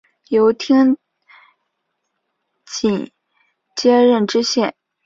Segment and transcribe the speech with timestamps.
[0.29, 0.97] 由丁
[2.65, 3.11] 谨
[3.75, 4.75] 接任知县。